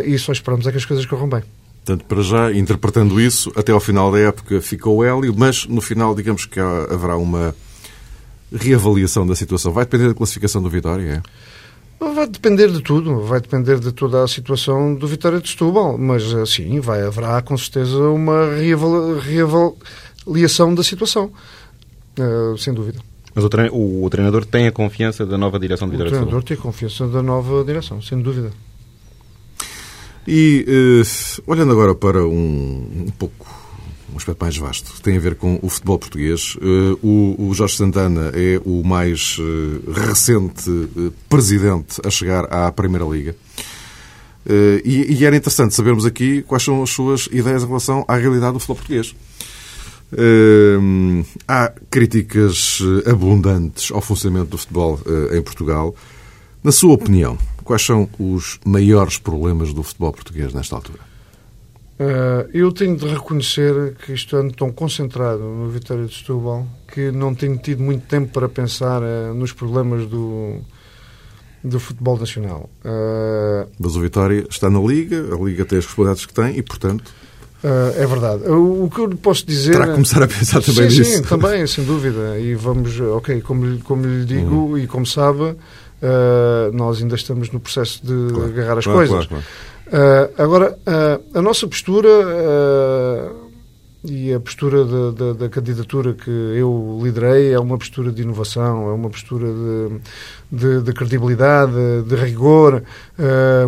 [0.06, 1.44] e só esperamos é que as coisas corram bem.
[1.84, 6.15] Portanto, para já, interpretando isso, até ao final da época ficou Hélio, mas no final,
[6.15, 7.54] digamos que haverá uma
[8.52, 9.72] reavaliação da situação?
[9.72, 11.24] Vai depender da classificação do Vitória?
[11.24, 12.10] É?
[12.14, 16.24] Vai depender de tudo, vai depender de toda a situação do Vitória de Setúbal, mas
[16.50, 18.46] sim, vai, haverá com certeza uma
[19.20, 21.30] reavaliação da situação,
[22.18, 23.00] uh, sem dúvida.
[23.36, 26.18] Mas o, trein o, o, treinador tem a confiança da nova direção do Vitória de
[26.18, 26.40] Setúbal?
[26.40, 28.52] O treinador tem a confiança da nova direção, sem dúvida.
[30.26, 33.59] E uh, olhando agora para um, um pouco
[34.13, 36.58] um aspecto mais vasto, tem a ver com o futebol português.
[36.62, 43.06] Eh, o Jorge Santana é o mais eh, recente eh, presidente a chegar à Primeira
[43.06, 43.36] Liga.
[44.84, 48.60] E era interessante sabermos aqui quais são as suas ideias em relação à realidade do
[48.60, 49.15] futebol português.
[51.48, 55.00] Há críticas abundantes ao funcionamento do futebol
[55.32, 55.93] em Portugal.
[56.63, 61.09] Na sua opinião, quais são os maiores problemas do futebol português nesta altura?
[62.00, 67.36] Uh, eu tenho de reconhecer que estou tão concentrado no Vitória de Setúbal que não
[67.36, 70.60] tenho tido muito tempo para pensar uh, nos problemas do,
[71.62, 72.70] do futebol nacional.
[72.86, 76.64] Uh, Mas o Vitória está na Liga, a Liga tem as responsabilidades que tem e,
[76.64, 77.12] portanto...
[77.62, 78.44] é verdade.
[78.50, 79.74] O, o, que eu posso dizer...
[79.74, 81.18] Terá que começar a pensar também sim, nisso.
[81.18, 82.40] Sim, também, sem dúvida.
[82.40, 84.78] E vamos, ok, como, como lhe digo uhum.
[84.78, 85.54] e como sabe,
[86.72, 89.28] nós ainda estamos no processo de claro, agarrar as claro, coisas.
[89.28, 89.44] Claro,
[89.89, 93.49] Uh, agora, uh, a nossa postura uh,
[94.04, 98.88] e a postura da, da, da, candidatura que eu liderei é uma postura de inovação,
[98.88, 99.99] é uma postura de,
[100.52, 101.73] de, de credibilidade,
[102.08, 102.82] de rigor,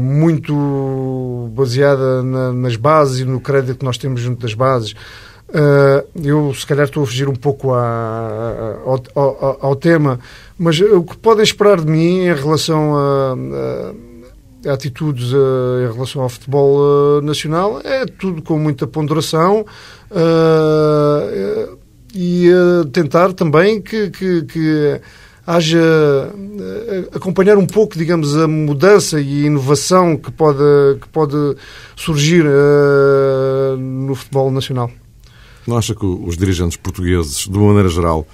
[0.01, 4.95] muito baseada na, nas bases e no crédito que nós temos junto das bases.
[6.23, 10.17] eu, se calhar, estou a fugir um pouco a, ao, ao, ao, tema,
[10.57, 14.11] mas o que podem esperar de mim em relação a, a
[14.67, 19.65] atitudes uh, em relação ao futebol uh, nacional é tudo com muita ponderação
[20.12, 21.78] uh,
[22.13, 22.50] e
[22.91, 25.02] tentar também que, que, que
[25.47, 25.80] haja
[27.13, 30.60] acompanhar um pouco, digamos, a mudança e a inovação que pode,
[31.00, 31.56] que pode
[31.95, 32.43] surgir
[33.80, 34.91] no futebol nacional.
[35.65, 38.28] Não acha que os dirigentes portugueses, de uma maneira geral,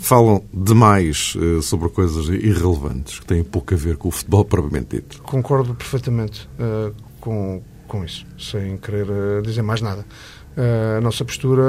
[0.00, 4.96] falam demais uh, sobre coisas irrelevantes, que têm pouco a ver com o futebol propriamente
[4.96, 5.22] dito.
[5.22, 10.04] Concordo perfeitamente uh, com, com isso, sem querer uh, dizer mais nada.
[10.96, 11.62] a nossa postura,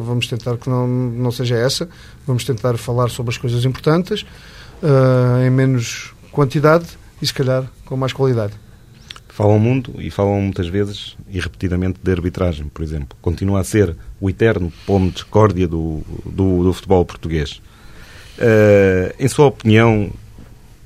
[0.00, 1.88] vamos tentar que não, não seja essa,
[2.26, 4.24] vamos tentar falar sobre as coisas importantes,
[5.46, 6.86] em menos quantidade
[7.20, 8.54] e, se calhar, com mais qualidade
[9.40, 13.16] falam muito e falam muitas vezes e repetidamente de arbitragem, por exemplo.
[13.22, 17.62] Continua a ser o eterno pomo de discórdia do, do, do futebol português.
[18.36, 20.10] Uh, em sua opinião,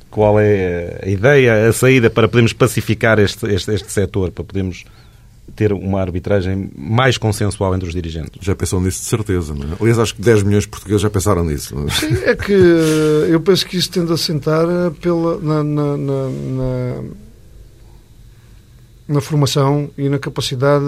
[0.09, 4.85] qual é a ideia, a saída para podermos pacificar este, este, este setor, para podermos
[5.57, 8.39] ter uma arbitragem mais consensual entre os dirigentes.
[8.41, 9.77] Já pensou nisso de certeza, não é?
[9.81, 11.75] Aliás, acho que 10 milhões de portugueses já pensaram nisso.
[11.77, 11.91] É?
[11.91, 14.65] Sim, é que eu penso que isso tende a sentar
[15.01, 17.03] pela, na, na, na,
[19.07, 20.85] na formação e na capacidade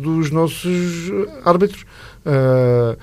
[0.00, 1.10] dos nossos
[1.44, 1.82] árbitros.
[2.24, 2.96] Uh,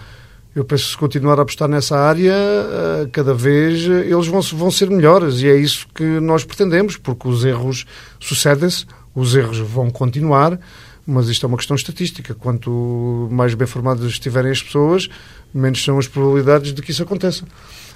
[0.56, 4.70] eu penso que se continuar a apostar nessa área, uh, cada vez eles vão, vão
[4.70, 7.86] ser melhores e é isso que nós pretendemos, porque os erros
[8.20, 8.86] sucedem-se,
[9.16, 10.60] os erros vão continuar,
[11.06, 12.36] mas isto é uma questão estatística.
[12.36, 15.10] Quanto mais bem formadas estiverem as pessoas,
[15.54, 17.44] menos são as probabilidades de que isso aconteça.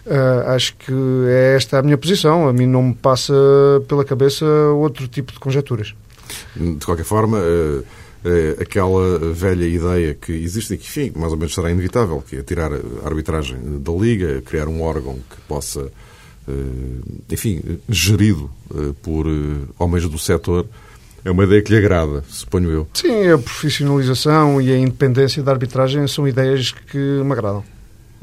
[0.05, 0.93] Uh, acho que
[1.27, 2.47] é esta a minha posição.
[2.47, 3.33] A mim não me passa
[3.87, 5.93] pela cabeça outro tipo de conjecturas.
[6.55, 11.37] De qualquer forma, uh, uh, aquela velha ideia que existe e que, enfim, mais ou
[11.37, 15.91] menos será inevitável, que é tirar a arbitragem da Liga, criar um órgão que possa,
[17.29, 18.49] enfim, gerido
[19.01, 19.25] por
[19.77, 20.65] homens do setor,
[21.27, 22.87] é uma ideia que lhe agrada, suponho eu.
[22.93, 27.65] Sim, a profissionalização e a independência da arbitragem são ideias que me agradam.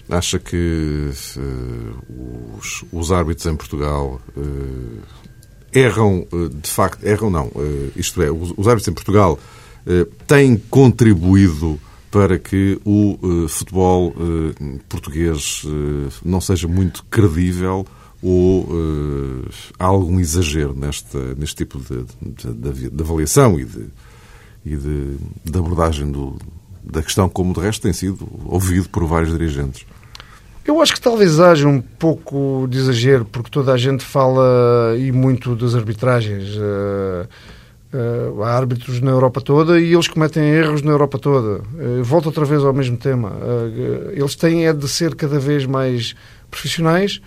[0.09, 5.03] Acha que uh, os, os, árbitros em Portugal uh,
[5.75, 7.51] erram, uh, de facto, erram não,
[7.97, 9.39] isto é, os, os, árbitros em Portugal
[10.27, 11.79] têm contribuído
[12.11, 14.15] para que o futebol
[14.89, 15.63] português
[16.25, 17.85] não seja muito credível
[18.23, 18.67] ou
[19.79, 23.87] há algum exagero neste, neste tipo de, de, de, de avaliação e de,
[24.65, 26.39] e de, abordagem do,
[26.83, 29.87] da questão, como de resto tem sido ouvido por vários dirigentes?
[30.67, 35.13] Eu acho que talvez haja um pouco de exagero, porque toda a gente fala e
[35.13, 36.57] muito das arbitragens.
[36.57, 37.29] Uh,
[37.93, 41.61] uh, há árbitros na Europa toda e eles cometem erros na Europa toda.
[41.75, 43.33] Uh, volto outra vez ao mesmo tema.
[44.13, 46.15] eles têm é de ser cada vez mais
[46.51, 47.21] profissionais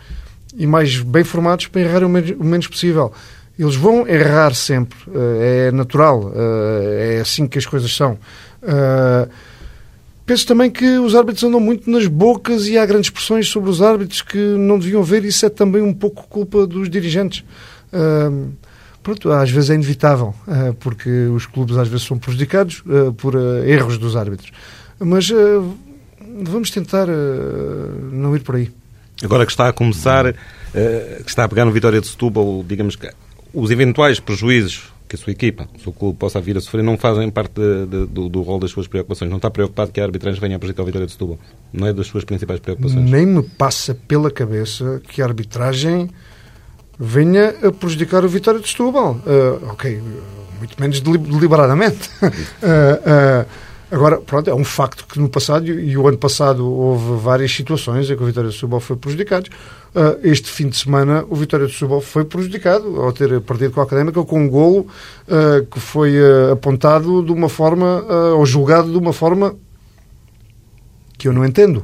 [0.56, 3.14] e mais bem formados para errar o menos, o menos possível.
[3.58, 4.98] Eles vão errar sempre,
[5.40, 8.14] é natural, é assim que as coisas são.
[8.62, 9.28] Uh,
[10.28, 13.82] Penso também que os árbitros andam muito nas bocas e há grandes pressões sobre os
[13.82, 15.24] árbitros que não deviam ver.
[15.24, 17.46] Isso é também um pouco culpa dos dirigentes.
[17.94, 18.52] Uh,
[19.02, 23.36] pronto, às vezes é inevitável, uh, porque os clubes às vezes são prejudicados uh, por
[23.66, 24.52] erros dos árbitros.
[25.00, 25.32] Mas
[26.44, 27.08] vamos tentar
[28.12, 28.70] não ir por aí.
[29.24, 33.08] Agora que está a começar, que está a pegar no Vitória de Setúbal, digamos que
[33.54, 36.98] os eventuais prejuízos que a sua equipa, o seu clube possa vir a sofrer, não
[36.98, 39.30] fazem parte de, de, do, do rol das suas preocupações.
[39.30, 41.40] Não está preocupado que a arbitragem venha a prejudicar o Vitória de Setúbal.
[41.72, 43.10] Não é das suas principais preocupações.
[43.10, 46.10] Nem me passa pela cabeça que a arbitragem
[47.00, 49.14] venha a prejudicar o Vitória de Setúbal.
[49.26, 50.02] Uh, ok,
[50.60, 52.10] muito menos deliberadamente.
[52.22, 52.28] uh,
[53.46, 57.54] uh, Agora, pronto, é um facto que no passado, e o ano passado houve várias
[57.54, 59.50] situações em que o Vitória de Setúbal foi prejudicado.
[59.98, 63.82] Uh, este fim de semana, o Vitória de Setúbal foi prejudicado ao ter perdido com
[63.82, 64.82] a Académica com um golo
[65.28, 68.06] uh, que foi uh, apontado de uma forma,
[68.36, 69.56] ou julgado de uma forma
[71.18, 71.84] que eu não entendo.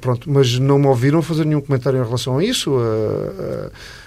[0.00, 2.70] pronto, mas não me ouviram fazer nenhum comentário em relação a isso.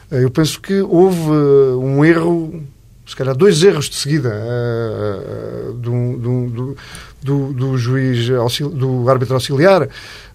[0.09, 2.63] eu penso que houve um erro
[3.07, 6.75] se calhar dois erros de seguida uh, do, do,
[7.23, 8.27] do, do, juiz,
[8.73, 9.87] do árbitro auxiliar,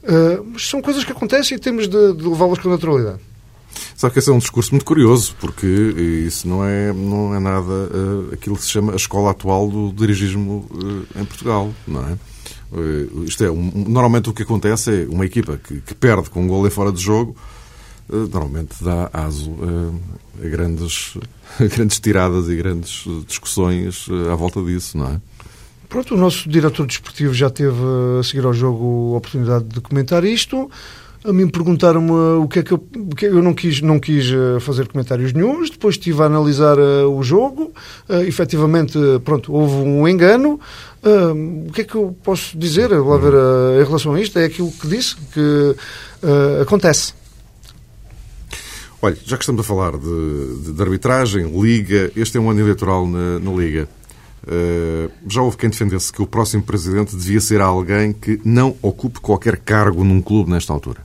[0.03, 3.21] uh, são coisas que acontecem e temos de, de levá-las com naturalidade.
[3.97, 7.71] Sabe que esse é um discurso muito curioso, porque isso não é, não é nada
[7.71, 12.19] uh, aquilo que se chama a escola atual do dirigismo uh, em Portugal, não é?
[12.73, 16.43] Uh, isto é, um, normalmente o que acontece é uma equipa que, que perde com
[16.43, 17.37] um gol em fora de jogo,
[18.09, 19.53] normalmente dá aso
[20.43, 21.17] a grandes,
[21.61, 25.21] a grandes tiradas e grandes discussões à volta disso, não é?
[25.93, 27.77] Pronto, o nosso diretor desportivo já teve
[28.19, 30.71] a seguir ao jogo a oportunidade de comentar isto.
[31.23, 32.79] A mim perguntaram-me o que é que eu,
[33.15, 37.15] que eu não quis, não quis eh, fazer comentários nenhums, depois estive a analisar uh,
[37.15, 37.75] o jogo,
[38.09, 40.59] uh, efetivamente, pronto, houve um engano.
[41.05, 44.39] Uh, o que é que eu posso dizer lá ver, uh, em relação a isto?
[44.39, 45.77] É aquilo que disse, que
[46.63, 47.13] acontece.
[49.03, 52.61] Olha, já que estamos a falar de, de, de arbitragem, Liga, este é um ano
[52.61, 53.87] eleitoral na, na Liga.
[54.45, 59.21] Uh, já houve quem defendesse que o próximo presidente devia ser alguém que não ocupe
[59.21, 61.01] qualquer cargo num clube nesta altura.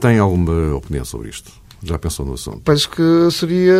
[0.00, 1.50] Tem alguma opinião sobre isto?
[1.82, 2.60] Já pensou no assunto?
[2.60, 3.74] Penso que seria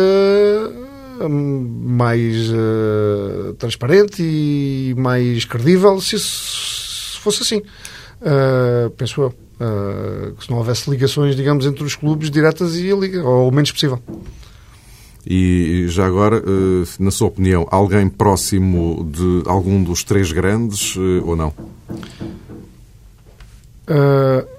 [1.21, 7.61] hum, mais uh, transparente e mais credível se, se fosse assim.
[8.21, 9.33] Uh, penso eu.
[9.59, 13.49] Uh, que se não houvesse ligações, digamos, entre os clubes diretas e a Liga, ou
[13.49, 14.01] o menos possível.
[15.25, 21.23] E já agora, uh, na sua opinião, alguém próximo de algum dos três grandes uh,
[21.25, 21.53] ou não?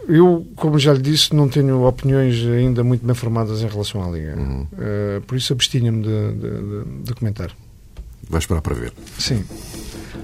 [0.09, 4.11] eu, como já lhe disse, não tenho opiniões ainda muito bem formadas em relação à
[4.11, 4.35] Liga.
[4.37, 4.67] Uhum.
[5.25, 7.53] por isso abstinha-me de, de, de, de comentar.
[8.29, 8.93] Vai esperar para ver.
[9.21, 9.45] Sim.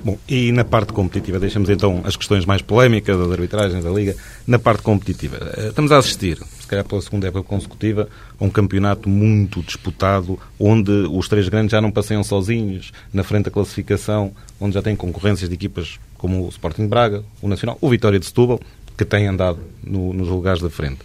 [0.06, 4.14] Bom, e na parte competitiva, deixamos então as questões mais polémicas das arbitragens da Liga.
[4.46, 8.48] Na parte competitiva, eh, estamos a assistir, se calhar pela segunda época consecutiva, a um
[8.48, 14.30] campeonato muito disputado, onde os três grandes já não passeiam sozinhos, na frente da classificação,
[14.60, 18.26] onde já tem concorrências de equipas como o Sporting Braga, o Nacional, o Vitória de
[18.26, 18.60] Setúbal,
[18.96, 21.00] que tem andado no, nos lugares da frente.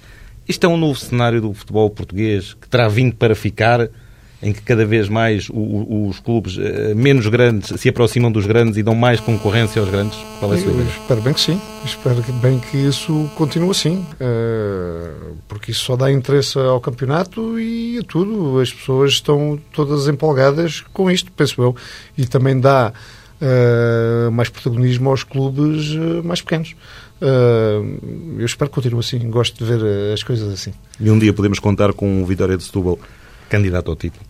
[0.48, 3.90] Isto é um novo cenário do futebol português que terá vindo para ficar
[4.44, 6.58] em que cada vez mais os clubes
[6.96, 10.18] menos grandes se aproximam dos grandes e dão mais concorrência aos grandes?
[10.40, 10.88] Qual é a sua ideia?
[10.88, 11.62] Espero bem que sim.
[11.86, 14.04] Espero bem que isso continue assim.
[15.48, 18.60] Porque isso só dá interesse ao campeonato e a tudo.
[18.60, 21.76] As pessoas estão todas empolgadas com isto, penso eu.
[22.18, 22.92] E também dá
[24.32, 26.76] mais protagonismo aos clubes mais pequenos.
[27.22, 29.20] Eu espero que continue assim.
[29.30, 30.74] Gosto de ver as coisas assim.
[31.00, 32.98] E um dia podemos contar com o Vitória de Setúbal
[33.48, 34.26] candidato ao título?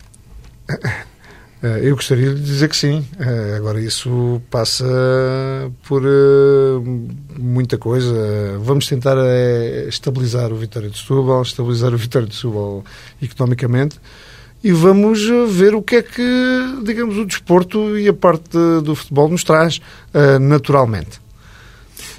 [1.62, 3.06] Uh, eu gostaria de dizer que sim.
[3.56, 4.84] agora, isso passa
[5.86, 6.02] por
[7.38, 8.58] muita coisa.
[8.60, 9.16] Vamos tentar
[9.86, 12.84] estabilizar o Vitória de Setúbal, estabilizar o Vitória de Setúbal
[13.22, 14.00] economicamente
[14.64, 15.20] e vamos
[15.50, 19.80] ver o que é que, digamos, o desporto e a parte do futebol nos traz
[20.40, 21.22] naturalmente.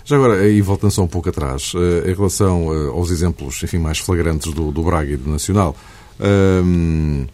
[0.05, 3.77] Já agora, e voltando só um pouco atrás, eh, em relação eh, aos exemplos enfim,
[3.77, 5.77] mais flagrantes do, do Braga e do Nacional,
[6.19, 7.25] ehm,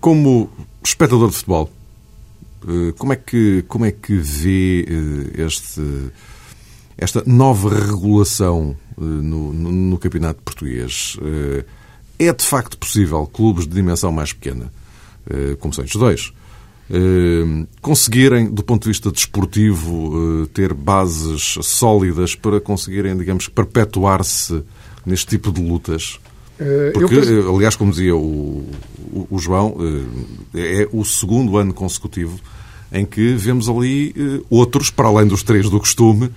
[0.00, 0.50] como
[0.84, 1.70] espectador de futebol,
[2.68, 4.86] eh, como é que, como é que vê
[5.36, 5.82] este,
[6.96, 11.16] esta nova regulação no, no, no campeonato português?
[12.18, 14.70] É de facto possível clubes de dimensão mais pequena,
[15.58, 16.32] como são estes dois,
[16.92, 24.64] eh, conseguirem, do ponto de vista desportivo, eh, ter bases sólidas para conseguirem, digamos, perpetuar-se
[25.06, 26.18] neste tipo de lutas?
[26.60, 27.54] Eh, Porque, penso...
[27.54, 28.64] aliás, como dizia o,
[29.30, 29.76] o, João,
[30.54, 32.38] é o segundo ano consecutivo
[32.92, 34.14] em que vemos ali
[34.50, 36.30] outros, para além dos três do costume,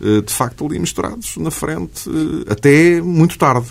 [0.00, 2.10] de facto ali misturados na frente,
[2.48, 3.68] até muito tarde.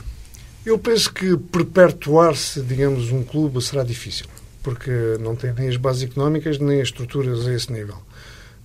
[0.65, 4.25] Eu penso que perpetuar-se, digamos, um clube será difícil
[4.63, 7.95] porque não tem nem as bases económicas nem as estruturas a esse nível.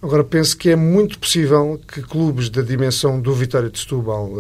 [0.02, 4.32] Agora, penso que é muito possível que clubes da dimensão do Vitória de Setúbal,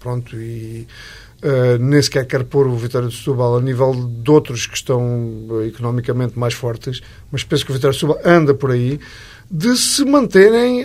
[0.00, 0.88] pronto, e
[1.42, 5.46] uh, nem sequer quer pôr o Vitória de Setúbal a nível de outros que estão
[5.48, 8.98] uh, economicamente mais fortes, mas penso que o Vitória de Setúbal anda por aí,
[9.50, 10.84] de se manterem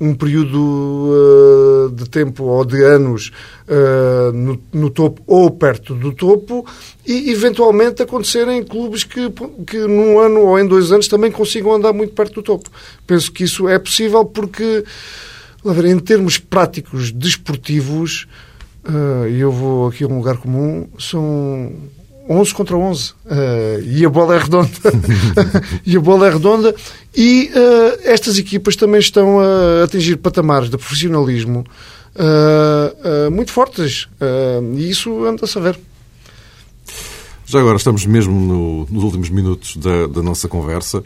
[0.00, 3.32] um período uh, de tempo ou de anos
[3.66, 6.66] uh, no, no, topo ou perto do topo
[7.04, 9.32] e eventualmente acontecerem clubes que,
[9.66, 12.70] que num ano ou em dois anos também consigam andar muito perto do topo.
[13.06, 14.84] Penso que isso é possível porque,
[15.64, 18.28] em termos práticos desportivos,
[18.88, 21.72] uh, e eu vou aqui a um lugar comum, são
[22.28, 23.10] 11 contra 11.
[23.10, 24.70] Uh, e a bola é redonda.
[25.84, 26.74] e a bola é redonda.
[27.14, 31.64] E uh, estas equipas também estão a atingir patamares de profissionalismo
[32.16, 34.08] uh, muito fortes.
[34.76, 35.78] e isso anda-se a ver.
[37.46, 41.02] Já agora estamos mesmo no, nos últimos minutos da, da nossa conversa.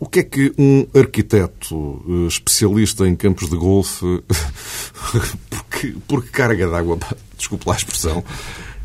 [0.00, 4.06] O que é que um arquiteto especialista em campos de golfe,
[5.50, 6.98] porque, porque carga d'água,
[7.36, 8.24] desculpe lá a expressão,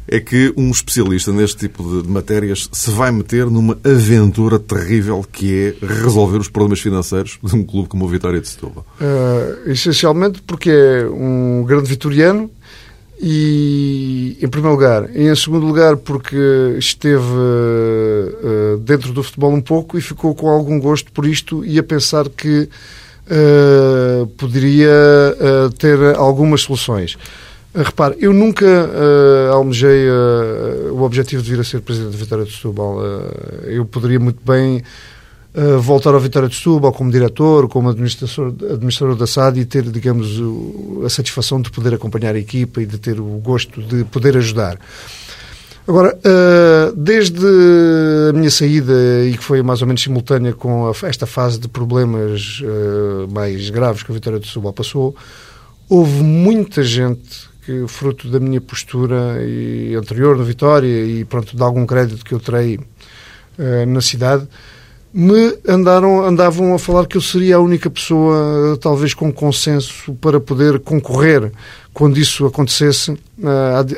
[0.07, 5.75] é que um especialista neste tipo de matérias se vai meter numa aventura terrível que
[5.81, 8.85] é resolver os problemas financeiros de um clube como o Vitória de Setúbal?
[9.01, 12.51] Uh, essencialmente porque é um grande vitoriano
[13.21, 15.09] e, em primeiro lugar.
[15.15, 20.49] E, em segundo lugar, porque esteve uh, dentro do futebol um pouco e ficou com
[20.49, 22.69] algum gosto por isto e a pensar que
[23.27, 24.91] uh, poderia
[25.77, 27.17] ter algumas soluções.
[27.75, 32.45] Repare, eu nunca uh, almejei uh, o objetivo de vir a ser Presidente da Vitória
[32.45, 32.99] de Setúbal.
[32.99, 34.81] Uh, eu poderia muito bem
[35.79, 40.41] voltar ao Vitória de Setúbal como diretor, como administrador, administrador da SAD e ter, digamos,
[41.05, 44.77] a satisfação de poder acompanhar a equipa e de ter o gosto de poder ajudar.
[45.87, 46.17] Agora,
[46.97, 47.45] desde
[48.29, 48.91] a minha saída,
[49.23, 52.59] e que foi mais ou menos simultânea com esta fase de problemas
[53.31, 55.15] mais graves que a Vitória de Setúbal passou,
[55.87, 61.61] houve muita gente que, fruto da minha postura e anterior no Vitória e pronto, de
[61.61, 62.79] algum crédito que eu terei
[63.87, 64.47] na cidade,
[65.17, 70.41] me andaram, andavam a falar que eu seria a única pessoa, talvez com consenso, para
[70.41, 71.53] poder concorrer,
[71.93, 73.17] quando isso acontecesse, uh,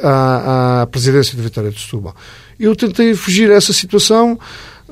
[0.04, 2.16] à, à, presidência da Vitória de Setúbal.
[2.60, 4.38] Eu tentei fugir a essa situação,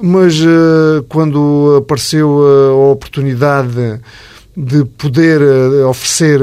[0.01, 4.01] mas uh, quando apareceu a oportunidade
[4.57, 5.41] de poder
[5.85, 6.39] oferecer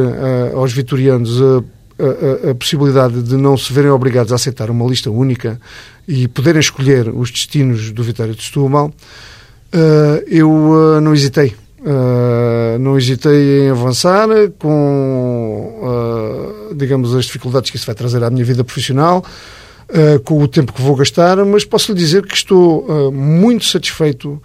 [0.54, 5.58] aos vitorianos a, a, possibilidade de não se verem obrigados a aceitar uma lista única
[6.06, 8.92] e poderem escolher os destinos do Vitória de Setúbal,
[9.74, 11.54] uh, eu uh, não hesitei.
[11.80, 15.80] Uh, não hesitei em avançar com,
[16.76, 19.24] digamos, as dificuldades que isso vai trazer à minha vida profissional,
[20.24, 24.40] com o tempo que vou gastar, mas posso lhe dizer que estou muito satisfeito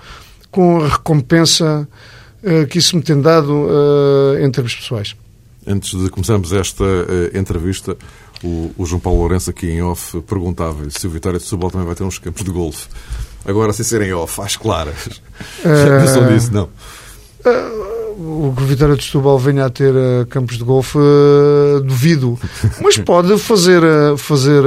[0.49, 1.87] com a recompensa
[2.69, 3.67] que isso me tem dado
[4.41, 5.15] em termos pessoais
[5.65, 6.83] antes de começarmos esta
[7.33, 7.95] entrevista,
[8.43, 11.87] O, o João Paulo Lourenço, aqui em off, perguntava-lhe se o Vitória de Setúbal também
[11.87, 12.87] vai ter uns campos de golfe.
[13.47, 15.21] Agora, sem serem off, às claras.
[15.63, 16.53] Já pensou nisso?
[16.53, 16.69] Não.
[18.17, 22.37] o que o Vitória de Setúbal venha a ter uh, campos de golfe, uh, duvido.
[22.81, 24.63] Mas pode fazer, uh, fazer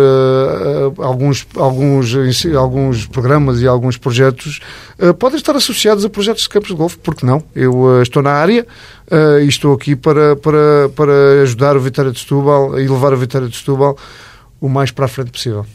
[0.96, 2.14] alguns, alguns,
[2.56, 4.60] alguns programas e alguns projetos,
[5.18, 7.42] podem estar associados a projetos de campos de golfe, porque não?
[7.54, 8.66] Eu estou na área
[9.42, 13.46] e estou aqui para, para, para ajudar o Vitória de Setúbal e levar o Vitória
[13.46, 13.94] de Setúbal
[14.58, 15.66] o mais para a frente possível.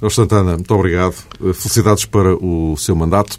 [0.00, 1.14] Jorge Santana, muito obrigado.
[1.54, 3.38] Felicidades para o seu mandato.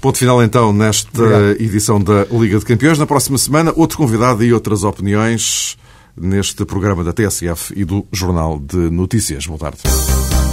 [0.00, 1.62] Ponto final então nesta Obrigado.
[1.62, 2.98] edição da Liga de Campeões.
[2.98, 5.78] Na próxima semana, outro convidado e outras opiniões
[6.14, 9.46] neste programa da TSF e do Jornal de Notícias.
[9.46, 10.43] Boa tarde.